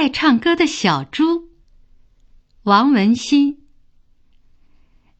[0.00, 1.50] 爱唱歌的小猪。
[2.62, 3.66] 王文新。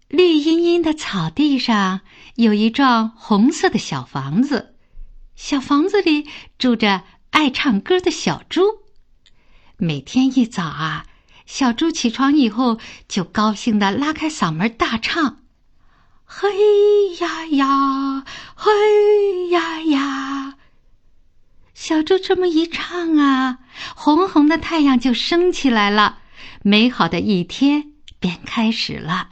[0.08, 2.00] 绿茵茵的草地上
[2.36, 4.74] 有一幢红色的小房子，
[5.36, 8.62] 小房子里住着爱唱歌的小猪。
[9.76, 11.04] 每天一早啊，
[11.44, 15.42] 小猪起床以后就高兴的拉开嗓门大唱
[16.24, 16.48] ：“嘿
[17.20, 18.24] 呀呀，
[18.56, 20.49] 嘿呀呀！”
[21.80, 23.60] 小猪这么一唱啊，
[23.96, 26.18] 红红的太阳就升起来了，
[26.62, 29.30] 美好的一天便开始了。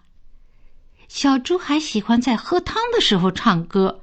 [1.08, 4.02] 小猪还喜欢在喝汤的时候唱歌，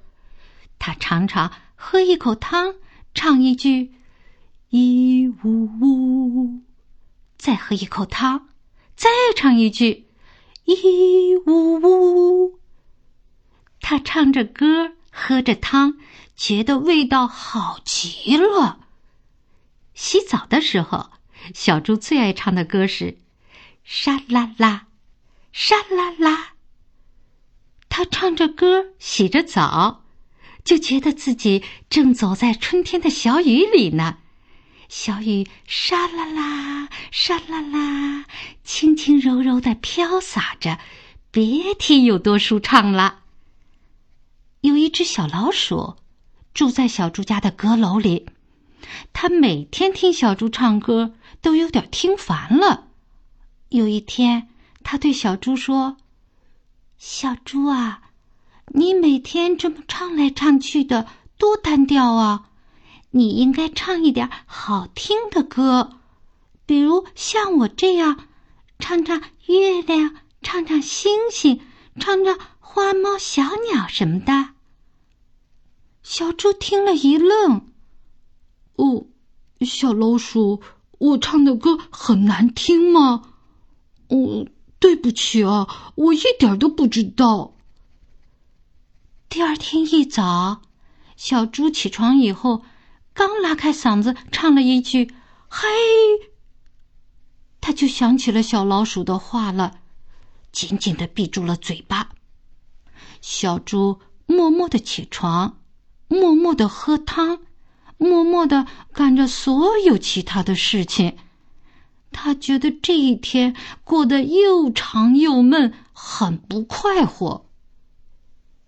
[0.78, 2.76] 他常常喝一口汤，
[3.16, 3.96] 唱一句
[4.70, 6.62] “咦呜呜”，
[7.40, 8.50] 再喝一口汤，
[8.96, 10.05] 再唱一句
[10.68, 12.60] “咦呜呜”。
[13.82, 15.98] 他唱着歌，喝着汤。
[16.38, 18.80] 觉得味道好极了。
[19.94, 21.12] 洗澡的时候，
[21.54, 23.18] 小猪最爱唱的歌是
[23.86, 24.88] “沙啦啦，
[25.54, 26.55] 沙啦啦”。
[27.88, 30.04] 他唱着歌洗着澡，
[30.66, 34.18] 就觉得自己正走在春天的小雨里呢。
[34.90, 38.26] 小雨沙啦啦，沙啦啦，
[38.66, 40.80] 轻轻柔柔的飘洒着，
[41.32, 43.21] 别提有多舒畅了。
[44.66, 45.96] 有一只小老鼠。
[46.55, 48.27] 住在小猪家的阁楼里，
[49.12, 52.88] 他每天听小猪唱歌，都有点听烦了。
[53.68, 54.48] 有一天，
[54.82, 55.98] 他对小猪说
[56.98, 58.04] ：“小猪啊，
[58.68, 62.49] 你每天这么唱来唱去的，多单调啊！
[63.12, 66.00] 你应该唱一点好听的歌，
[66.66, 68.28] 比如像我这样，
[68.80, 71.59] 唱唱月亮，唱唱星星，
[72.00, 74.52] 唱唱花猫小鸟什么的。”
[76.08, 77.66] 小猪听了一愣
[78.78, 79.08] ：“哦，
[79.62, 80.62] 小老鼠，
[81.00, 83.34] 我唱的歌很难听吗？
[84.09, 84.46] 哦，
[84.78, 87.56] 对不起啊，我一点都不知道。”
[89.30, 90.62] 第二天一早，
[91.18, 92.62] 小猪起床以后，
[93.16, 95.12] 刚拉开嗓子唱了一句
[95.50, 95.68] “嘿”，
[97.60, 99.80] 他就想起了小老鼠的话了，
[100.52, 102.12] 紧紧的闭住了嘴巴。
[103.22, 105.58] 小猪默默的起床。
[106.08, 107.40] 默默的喝汤，
[107.98, 111.18] 默默的干着所有其他的事情。
[112.12, 117.46] 他觉得这一天过得又长又闷，很不快活。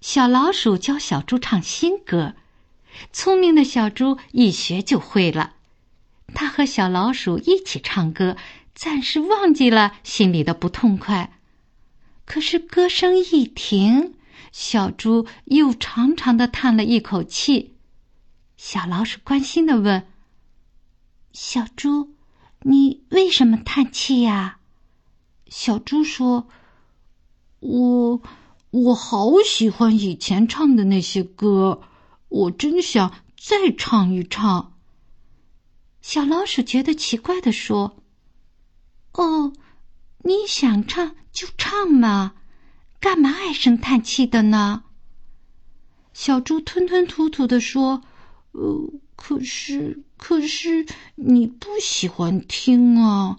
[0.02, 2.36] 小老鼠教小猪唱新歌，
[3.14, 5.54] 聪明的小猪一学就会了。
[6.34, 8.36] 他和小老鼠一起唱歌，
[8.76, 11.40] 暂时忘记了心里的不痛快。
[12.26, 14.16] 可是歌声一停。
[14.52, 17.76] 小猪又长长的叹了一口气，
[18.56, 20.08] 小老鼠关心的问
[21.32, 22.16] ：“小猪，
[22.62, 24.60] 你为什么叹气呀？”
[25.48, 26.48] 小猪说
[27.60, 28.22] ：“我
[28.72, 31.82] 我好喜欢以前唱的那些歌，
[32.30, 34.74] 我真想再唱一唱。”
[36.02, 37.98] 小老鼠觉得奇怪的说
[39.14, 39.54] ：“哦，
[40.20, 42.34] 你想唱就唱嘛。”
[43.00, 44.84] 干嘛唉声叹气的呢？
[46.14, 48.02] 小猪吞吞吐吐的说
[48.54, 50.86] ：“呃，可是，可是
[51.16, 53.38] 你不喜欢听啊。”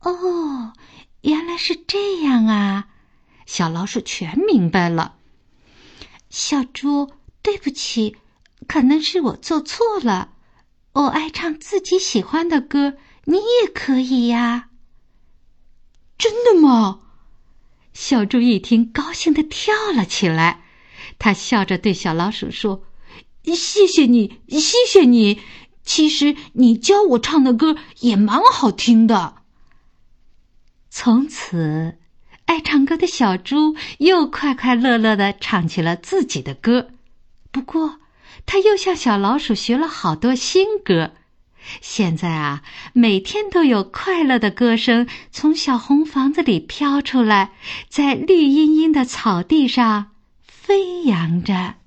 [0.00, 0.72] 哦，
[1.20, 2.88] 原来是这样啊！
[3.44, 5.16] 小老鼠全明白了。
[6.30, 7.12] 小猪，
[7.42, 8.16] 对不起，
[8.66, 10.32] 可能是我做错了。
[10.94, 14.70] 我爱唱自己喜欢的歌，你也可以呀。
[16.16, 17.01] 真的吗？
[17.92, 20.62] 小猪一听，高兴的跳了起来。
[21.18, 22.84] 他笑着对小老鼠说
[23.44, 25.40] ：“谢谢你，谢谢你。
[25.84, 29.36] 其实你教我唱的歌也蛮好听的。”
[30.88, 31.98] 从此，
[32.46, 36.90] 爱唱歌的小猪又快快乐乐的唱起了自己的歌。
[37.50, 38.00] 不过，
[38.46, 41.12] 他又向小老鼠学了好多新歌。
[41.80, 42.62] 现在啊，
[42.92, 47.52] 每天都有快乐的歌声从小红房子里飘出来，
[47.88, 50.12] 在绿茵茵的草地上
[50.46, 51.81] 飞扬着。